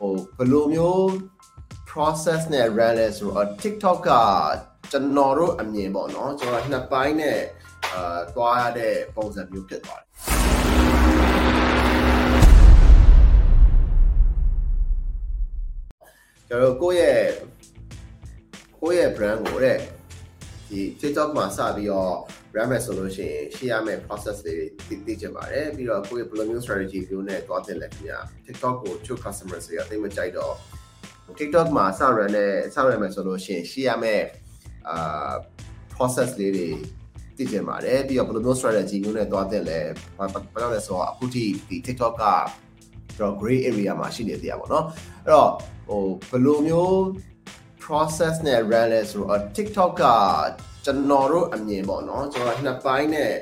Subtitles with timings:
[0.00, 1.04] ဟိုဘယ်လိုမျိုး
[1.90, 4.10] process နဲ့ run လဲဆိုတော့ TikTok က
[4.90, 7.40] ကျွန်တော်တို့အမြင်ပေါ့နော်ကျွန်တော်နှစ်ပိုင်းနဲ့
[7.92, 10.08] အာသွားရတဲ့ပုံစံမျိုးဖြစ်သွားတယ်
[16.48, 17.26] ကျွန်တော်ကိုယ့်ရဲ့
[18.80, 19.78] ကိုယ့်ရဲ့ brand ကိုတဲ့
[20.68, 22.16] ဒီ TikTok မှာစပြီးတော့
[22.56, 24.54] run မယ်ဆိုလို့ရှိရင်ရှေ့ရမယ့် process တွေ
[24.88, 30.54] သိသိချင်ပါတယ်ပြီးတော့ကိုယ့်ရဲ့ bl new strategy မျိုးနဲ့သွားတင်လက်ခင်ဗျာ TikTok ကိုချို့ customers တွေအသိမကြိုက်တော့
[31.38, 34.24] TikTok မှာစ run နဲ့စ run မယ်ဆိုလို့ရှိရင်ရှေ့ရမယ့်
[34.88, 35.34] အာ
[35.94, 36.68] process လေးတွေ
[37.36, 39.80] သိချင်ပါတယ်ပြီးတော့ဘယ်လိုမျိုး strategy မျိုးနဲ့သွားတင်လဲ
[40.18, 40.24] ဘာ
[40.62, 42.24] လို့လဲဆိုတော့အခုထိဒီ TikTok က
[43.16, 44.84] ကျွန်တော် gray area မှာရှိနေသေးတာပေါ့နော်
[45.24, 45.50] အဲ့တော့
[45.88, 46.96] ဟိုဘယ်လိုမျိုး
[47.84, 50.04] process နဲ့ run လဲဆိုတော့ TikTok က
[50.86, 53.32] ကျွန်တော်တို့အမြင်ပေါ့နော်ကျွန်တော်နှစ်ပိုင်းနဲ့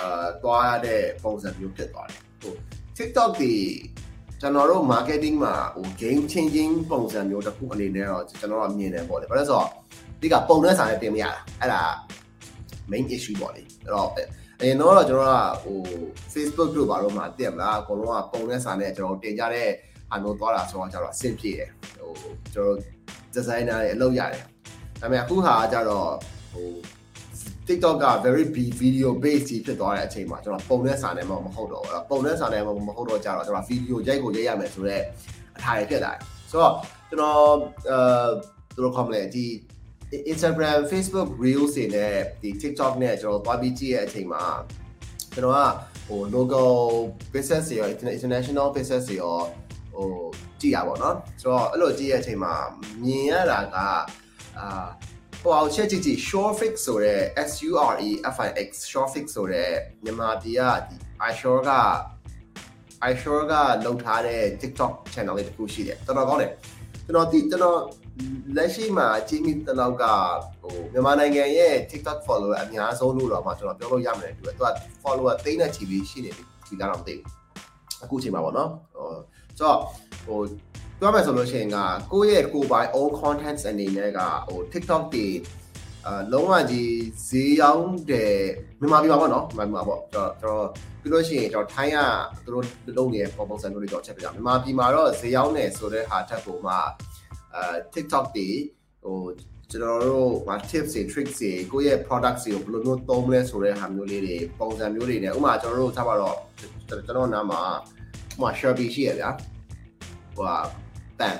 [0.00, 2.54] အာသွားရတဲ့ပုံစံမျိုးဖြစ်သွားတယ်ဟို
[2.96, 3.54] TikTok ဒီ
[4.40, 9.68] ကျွန်တော်တို့ marketing မှာဟို game changing ပုံစံမျိုးတစ်ခုအနေနဲ့တော့ကျွန်တော်တို့မြင်တယ်ပေါ့လေဘာလို့လဲဆိုတော့
[10.20, 11.82] ဒီကပုံနဲ့စာနဲ့တင်မရတာအဲ့ဒါ
[12.90, 14.08] main issue ပေါ့လေအဲ့တော့
[14.60, 15.78] အရင်တော့ကျွန်တော်ကဟို
[16.32, 19.70] Facebook တို့ဘာလို့မှတင်မလားအကုန်လုံးကပုံနဲ့စာနဲ့ကျွန်တော်တင်ကြတဲ့
[20.12, 22.12] အမျိုးသွားတာဆိုတော့ကျတော့အဆင်ပြေတယ်ဟို
[22.54, 22.78] ကျွန်တော်
[23.34, 24.44] designer တွေအလုပ်ရတယ်
[25.00, 26.10] ဒါပေမဲ့အခုဟာကျတော့
[26.53, 26.69] ဟို
[27.67, 35.03] TikTok က very big video base ကြီးဖြစ်သွားတဲ့အချိန်မှာကျွန်တော်ပုံနဲ့စာနဲ့မဟုတ်တော့ဘူးပုံနဲ့စာနဲ့မဟုတ်တော့ကြတော့ကျွန်တော် video ရိုက်ကိုရိုက်ရမယ်ဆိုတော့
[35.57, 36.19] အထာရဖြစ်လာတယ်
[36.51, 36.73] ဆိုတော့
[37.09, 37.39] ကျွန်တော်
[37.89, 37.97] အဲ
[38.75, 39.45] သူတို့ comment ဒီ
[40.31, 44.43] Instagram Facebook Reels တွေနဲ့ဒီ TikTok နဲ့ကျွန်တော်သွားပြီးကြည့်ရဲ့အချိန်မှာ
[45.33, 45.59] ကျွန်တော်က
[46.07, 46.71] ဟို local
[47.33, 49.37] business တွေရော international business တွေရော
[49.93, 50.09] ဟို
[50.61, 52.53] ကြည့်ရပါတော့เนาะဆိုတော့အဲ့လိုကြည့်ရဲ့အချိန်မှာ
[53.03, 53.77] မြင်ရတာက
[54.57, 54.87] အာ
[55.42, 59.70] ဟိုအောင်ချက်ကြည့်ကြည့် short fix ဆိုတဲ့ S U R E F I X short fix ဆိုတဲ့
[60.04, 60.96] မြန်မာပြည်ကဒီ
[61.30, 61.72] iShore က
[63.10, 66.52] iShore ကလုပ်ထားတဲ့ TikTok channel လေးတစ်ခုရှိတယ်တော်တော်ကောင်းတယ်
[67.06, 67.78] ကျွန်တော်ဒီကျွန်တော်
[68.56, 70.04] လက်ရှိမှာကြည့်မိတဲ့လောက်က
[70.62, 74.68] ဟိုမြန်မာနိုင်ငံရဲ့ TikTok follower အများဆုံးလို့တော့မှကျွန်တော်ပြောလို့ရမယ်တူတယ်သူက
[75.02, 77.24] follower သိန်းနဲ့ချီပြီးရှိနေပြီဒီကတော့မသိဘူး
[78.02, 79.08] အခုချိန်မှာပေါ့နော်ဟို
[79.58, 79.78] ဆိုတော့
[80.26, 80.38] ဟို
[81.02, 81.78] ပြောမယ်ဆိုလို့ရှိရင်က
[82.12, 85.26] ကိုယ့်ရဲ့ကိုယ်ပိုင် own contents အနေနဲ့ကဟို TikTok တွေ
[86.06, 86.94] အာလုံးဝကြီး
[87.28, 88.36] ဈေးရောက်တယ်
[88.80, 90.66] မြန်မာပြည်မှာပေါ့နော်မြန်မာပြည်မှာပေါ့ကျွန်တော်
[91.00, 91.98] ပြီးလို့ရှိရင်ကျွန်တော်ထိုင်းက
[92.44, 92.64] သူတို့
[92.96, 96.78] လုပ်နေတဲ့ပုံပုံစံမျိုးတွေတော့ချက်ပြကြမြန်မာပြည်မှာတော့ဈေးရောက်နေဆိုတဲ့ဟာထက်ပုံမှာ
[97.54, 98.48] အာ TikTok တွေ
[99.04, 99.18] ဟို
[99.70, 106.36] ကျွန်တော်တို့ဟာ tips တွေ tricks တွေကိုယ့်ရဲ့ products တွေကိုဘယ်လိုမျိုးသုံးမလဲဆိုတဲ့ဟာမျိုးလေးတွေပုံစံမျိုးတွေနဲ့ဥပမာကျွန်တော်တို့ထားပါတော့
[106.88, 107.60] ကျွန်တော်နားမှာ
[108.34, 109.30] ဥပမာ Sharpie ရှိရဗျာ
[110.36, 110.46] ဟို
[111.20, 111.34] ဟာ pen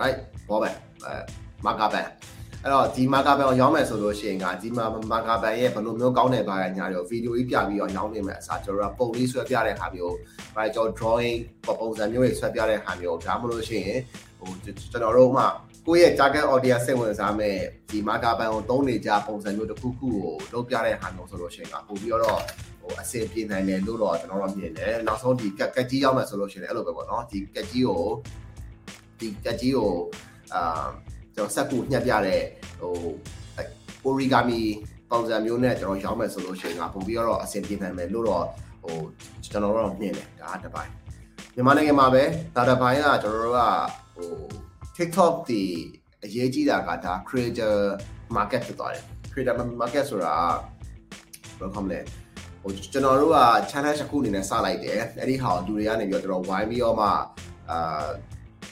[0.00, 0.16] right
[0.48, 0.70] ဘောပဲ
[1.04, 1.12] အဲ
[1.66, 2.06] marker pen
[2.62, 10.16] အဲ့တော့ဒီ marker pen ကိုရောင်းမယ်ဆိုလို့ရှိရင်ကဒီမှာ marker pen ရဲ့ဘယ်လိုမျိုးကောင်းတယ်ပါရညာရောဗီဒီယိုကြီးပြပြီးတော့ရောင်းနေမယ်အစားကျွန်တော်တို့ကပုံလေးဆွဲပြတဲ့ဟာမျိုး
[10.54, 11.38] ဘာကျွန်တော် drawing
[11.80, 14.00] ပုံစံမျိုးတွေဆွဲပြတဲ့ဟာမျိုးဒါမှမဟုတ်ရှိရင်
[14.38, 15.44] ဟိုကျွန်တော်တို့မှ
[15.86, 17.56] ကိုယ့်ရဲ့ target audience စိတ်ဝင်စားမဲ့
[17.90, 22.40] ဒီ marker pen ကိုသုံးနေကြပုံစံမျိုးတစ်ခုခုကိုလုပ်ပြတဲ့ဟာမျိုးဆိုလို့ရှိရင်ကပို့ပြီးတော့
[22.80, 28.04] ဟိုအဆင်ပြေနိုင်တယ်လို့တော့ကျွန်တော်တို့မြင်တယ်နောက်ဆုံးဒီကက်ကက်ကြီးရောက်မယ်ဆိုလို့ရှိရင်အဲ့လိုပဲပေါ့နော်ဒီကက်ကြီးကို
[29.20, 29.92] ဒီကက်ကြီးကို
[30.54, 30.86] အာ
[31.34, 32.42] ကျွန်တော်စက်ကူညှက်ပြတဲ့
[32.80, 32.94] ဟို
[34.08, 34.62] origami
[35.10, 38.44] ပုံစံမျိုးနဲ့ကျွန်တော်ရောင်းမယ်ဆိုလို့ရှိရင်ကပုံပြီးတော့အဆင်ပြေနိုင်မယ်လို့တော့
[38.82, 38.96] ဟို
[39.44, 40.92] ကျွန်တော်တို့မြင်တယ်ဒါတစ်ပိုင်း
[41.54, 42.22] မြန်မာနိုင်ငံမှာပဲ
[42.56, 43.60] ဒါတစ်ပိုင်းကကျွန်တော်တို့က
[44.14, 44.30] ဟို
[44.96, 45.62] TikTok ဒီ
[46.24, 47.76] အရေးကြီးတာကဒါ creator
[48.36, 50.34] market ဖြစ်သွားတယ် creator market ဆိုတာ
[51.58, 52.00] ဘယ်လိုခေါ်မလဲ
[52.62, 53.38] ဟိုကျွန်တော်တို့က
[53.70, 57.08] channel တစ်ခုအနေနဲ့စလိုက်တယ်အဲ့ဒီဟာကိုလူတွေကနေပြီးတော့ကျွန်တော်ဝိုင်းပြီးတော့မှ
[57.70, 58.06] အာ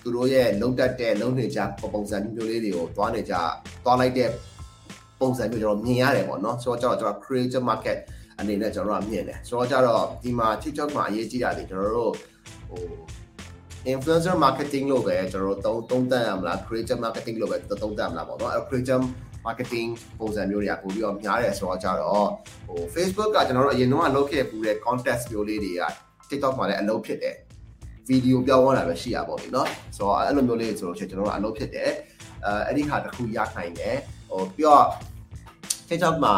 [0.03, 1.61] သူတို့ရဲ့လုံးတက်တဲ့လုံးနေကြ
[1.95, 3.35] ပုံစံမျိုးလေးတွေကိုတွားနေကြ
[3.85, 4.31] တွားလိုက်တဲ့
[5.21, 7.99] ပုံစံမျိုးကျွန်တော်မြင်ရတယ်ပေါ့နော်ဆိုတော့ကျွန်တော် creator market
[8.39, 12.13] အနေနဲ့ကျွန်တော်တို့ကမြင်တယ်ဆိုတော့ကျတော့ဒီမှာ TikTok မှာအရေးကြီးတာတွေကျွန်တော်တို့
[12.69, 12.83] ဟို
[13.93, 18.99] influencer marketing လို့ပဲကျွန်တော်တို့သုံးသပ်ရမလား creator marketing လို့ပဲသုံးသပ်ရမလားပေါ့နော်အဲ creator
[19.47, 22.29] marketing ပုံစံမျိုးတွေကပို့ပြီးတော့များတယ်ဆိုတော့ကြတော့
[22.69, 25.83] ဟို Facebook ကကျွန်တော်တို့အရင်တော့လုပ်ခဲ့ပူတဲ့ contest မျိုးလေးတွေက
[26.29, 27.37] TikTok မှာလည်းအလုပ်ဖြစ်တယ်
[28.08, 29.68] ဗီဒီယိုပြောင်းသွားတာပဲရှိရပါဘူးเนาะ
[29.98, 31.92] ဆိုတော့အဲ့လိုမျိုးလေးဆိုတော့ကျွန်တော်တို့အလုပ်ဖြစ်တယ်
[32.46, 33.98] အဲအဲ့ဒီဟာတစ်ခုရနိုင်တယ်
[34.30, 34.86] ဟိုပြီးတော့
[35.88, 36.36] TikTok မှာ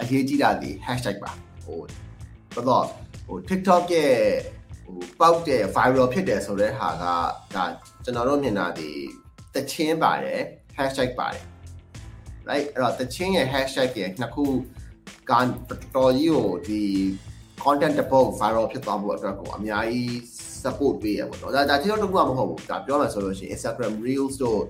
[0.00, 1.30] အရေးကြီးတာဒီ hashtag ပါ
[1.64, 1.80] ဟို
[2.68, 2.84] တော့
[3.26, 4.14] ဟို TikTok ရဲ့
[4.84, 7.04] ဟိုပေါက်တဲ့ viral ဖြစ်တယ်ဆိုတဲ့ဟာက
[7.56, 7.64] ဒါ
[8.04, 8.90] ကျွန်တော်တို့မြင်တာဒီ
[9.54, 10.40] တချင်းပါတယ်
[10.78, 11.44] hashtag ပါတယ်
[12.48, 14.44] right အဲ့တော့တချင်းရဲ့ hashtag ရဲ့နှစ်ခု
[15.30, 15.32] က
[15.96, 16.82] တော်ကြီးကိုဒီ
[17.64, 20.14] content တစ်ပုတ် viral ဖြစ်သွားဖို့အတွက်ကိုအများကြီး
[20.65, 24.61] support ပေးရပါတော့ဒါဒါ TikTok တခုမှမဟုတ်ဘူးဒါပြောမှဆိုလို့ရှိရင် Instagram Reels တို့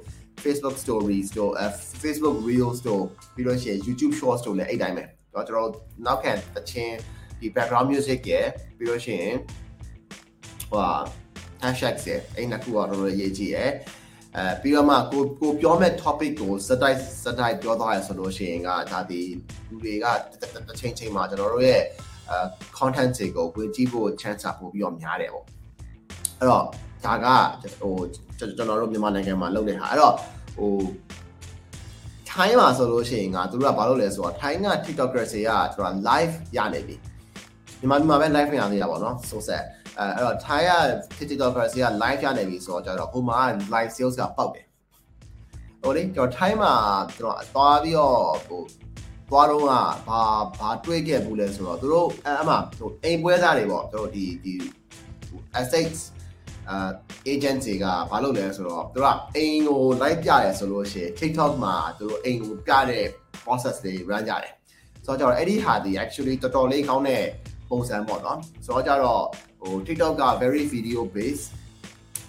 [0.43, 1.51] Facebook Stories တို့
[2.01, 3.03] Facebook Reels တို့
[3.35, 5.03] ပြီးလို့ရှိရင် YouTube Shorts တို့လည်းအဲ့တိုင်းပဲ
[5.33, 5.69] တော့ကျွန်တော်
[6.05, 6.95] နောက်ခံတချင်း
[7.39, 8.45] ဒီ background music ရဲ့
[8.77, 9.35] ပြီးလို့ရှိရင်
[10.71, 10.87] ဟို
[11.63, 13.71] hashtag တွေအဲ့နှစ်ခုကတော့တော်တော်အရေးကြီးရယ်
[14.37, 19.21] အဲပြီးတော့မှကိုကိုပြောမဲ့ topic ကိုစတိုက်စတိုက်ပြောသွားရဆိုလို့ရှိရင်ကဒါဒီ
[19.69, 20.05] လူတွေက
[20.67, 21.81] တစ်ချိန်ချိန်မှာကျွန်တော်တို့ရဲ့
[22.29, 22.37] အဲ
[22.77, 25.45] content တွေကိုဝင်ကြည့်ဖို့ chance ပို့ပြီးတော့များတယ်ပေါ့
[26.39, 26.63] အဲ့တော့
[27.05, 27.27] ဒါက
[27.81, 27.95] ဟို
[28.39, 30.13] ကျွန်တော်တို့မြန်မာနိုင်ငံမှာလုပ်နေတာအဲ့တော့
[30.55, 30.71] ဟို
[32.29, 36.95] ထိုင်းမှာဆိုလို့ရှိရင်ကသူတို့ကဘာလုပ်လဲဆိုတော့ထိုင်းက TikTokers တွေကသူက live ရနေပြီ
[37.79, 39.63] မြန်မာပြည်မှာပဲ live ရနေတာပေါ့နော်ဆိုဆက်
[39.99, 40.71] အဲအဲ့တော့ Thai က
[41.17, 43.39] TikTokers က live ရနေပြီဆိုတော့ကျတော့ဟိုမှာ
[43.73, 44.65] live sales ကပေါက်တယ်
[45.81, 46.73] ဟိုလေကျွန်တော် Thai မှာ
[47.17, 48.17] ကျွန်တော်သွားပြီးတော့
[48.47, 48.61] ဟို
[49.29, 49.71] သွားတော့က
[50.07, 50.21] ဘာ
[50.59, 54.53] ဘာတွေးခဲ့ဘူးလဲဆိုတော့သူတို့အဲအမှဟိုအိမ်ပွဲစားတွေပေါ့သူတို့ဒီဒီ
[55.59, 55.99] assets
[56.69, 56.89] အာ
[57.31, 63.05] agency ကဘာလုပ်လဲဆိုတော့သူကအိမ်ကို live ပြတယ်ဆိုလို့ရှိရင် TikTok မှာသူတို့အိမ်ကိုပြတဲ့
[63.43, 64.53] process တွေ run ကြတယ်
[65.05, 67.23] ဆိုတော့ကျတော့အဲ့ဒီဟာဒီ actually တော်တော်လေးကောင်းတဲ့
[67.69, 69.23] ပုံစံပေါ့နော်ဆိုတော့ကျတော့
[69.61, 71.47] ဟို TikTok က very video based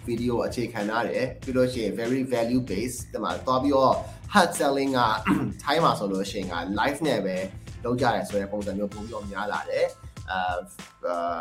[0.08, 3.94] video အခြေခံရတယ်ပြီးလို့ရှိရင် very value based ဒီမှာသွားပြီးတော့
[4.34, 5.00] hard selling က
[5.62, 7.36] ထိုင်းမှာဆိုလို့ရှိရင်က live နဲ့ပဲ
[7.84, 9.86] လုပ်ကြရဲဆိုတဲ့ပုံစံမျိုးပုံပြီးတော့များလာတယ်
[10.30, 10.32] အ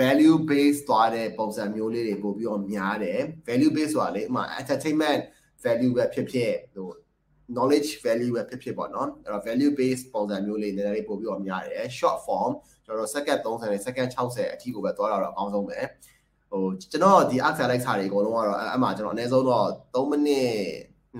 [0.00, 5.20] value based သွားတဲ့ပုံစံမျိုးလေးတွေပို့ပြီးတော့များတယ် value based ဆိုတာလေဥမာ entertainment
[5.64, 6.88] value ပဲဖြစ်ဖြစ်ဟို
[7.54, 12.52] knowledge value ပဲဖြစ်ဖြစ်ပေါ့နော်အဲ့တော့ value based ပုံစံမျိုးလေးနည်းနည်းလေးပို့ပြီးတော့များတယ် short form
[12.84, 15.78] ကျွန်တော် second 30နဲ့ second 60အထိကိုပဲသွားတာတော့အကောင်းဆုံးပဲ
[16.50, 20.50] ဟိုကျွန်တော်ဒီ act select စာတွေအကုန်လုံးကတော့အဲ့မှာကျွန်တော်အနည်းဆုံးတော့3မိနစ်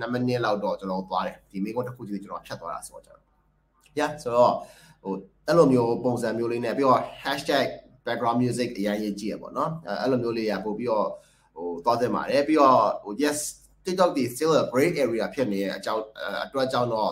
[0.01, 3.25] 2မိနစ်လောက်တော့ကျွန်တော်သွားတယ်ဒီမိကုန်းတစ်ခုကြီးကျွန်တော်ဖြတ်သွားတာဆိုတော့ကျွန်တော်
[3.99, 4.53] yeah ဆိုတော့
[5.03, 5.13] ဟို
[5.47, 7.67] အဲ့လိုမျိုးပုံစံမျိုးလေးနဲ့ပြီးတော့ hashtag
[8.05, 9.71] background music အရင်ရေးကြည့်ရပေါ့နော်
[10.01, 11.07] အဲ့လိုမျိုးလေးရပို့ပြီးတော့
[11.55, 13.39] ဟိုသွားသင့်ပါတယ်ပြီးတော့ဟို yes
[13.85, 16.03] TikTok ဒီ still a great area ဖြစ်နေတဲ့အကြောင်း
[16.45, 17.11] အတွက်ကြောင့်တော့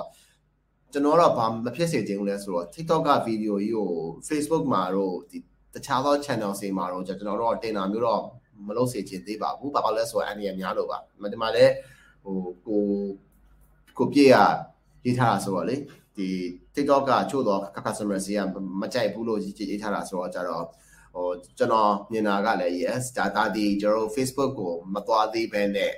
[0.94, 3.90] ကျွန်တော်တော့ဘာမဖြစ်စေချင်ဘူးလဲဆိုတော့ TikTok ကဗီဒီယိုကြီးကို
[4.28, 5.38] Facebook မှာတော့ဒီ
[5.74, 8.22] တခြားသော channel တွေမှာတော့ကျွန်တော်တို့တင်တာမျိုးတော့
[8.68, 10.98] မလုပ်စေချင်သေးပါဘူး။ဘာလို့လဲဆိုတော့အန်ဒီရများလို့ပါ။
[11.34, 11.74] ဒီမှာလည်း
[12.24, 12.36] ဟို
[12.68, 12.84] ကို
[13.98, 14.36] ကိုပြေရ
[15.06, 15.76] ရေးထားတာဆိုတော့လေ
[16.18, 16.30] ဒီ
[16.76, 18.40] TikTok ကချို့တော့ customer စီက
[18.82, 20.66] မကြိုက်ဘူးလို့ရေးထားတာဆိုတော့ကြတော့
[21.16, 21.28] ဟို
[21.58, 25.94] ကျွန်တော်မြင်တာကလည်း yes ဒါတာဒီကျွန်တော် Facebook ကိုမသွားသေးဘဲနဲ့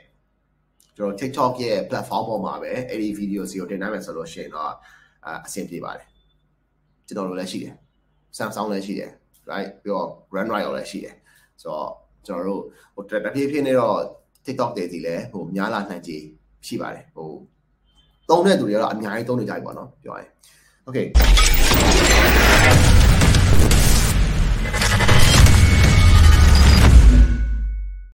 [0.98, 4.72] ကျွန်တော် TikTok ရဲ့ platform ပေါ်မှာပဲအဲ့ဒီ video စီကိုတင်နိုင်မယ်ဆိုလို့ရှိရင်တော့
[5.46, 6.08] အဆင်ပြေပါတယ်
[7.08, 7.76] ကျွန်တော်တို့လည်းရှိတယ်
[8.38, 9.12] Samsung လည်းရှိတယ်
[9.52, 11.16] right ပြီးတော့ Grand Ride လည်းရှိတယ်
[11.62, 11.90] ဆိုတော့
[12.28, 12.62] ကျွန်တော်တို့
[12.96, 13.98] ဟိုတဖြည်းဖြည်းနဲ့တော့
[14.46, 16.12] TikTok တွေဒီလည်းဟိုများလာနိုင်ကြ
[16.68, 17.30] ရှိပါတယ်ဟို
[18.30, 20.30] သုံးတဲ့သူတွေကတော့အများကြီးသုံးနေကြပြီပေါ့နော်ပြောရရင်
[20.88, 21.06] okay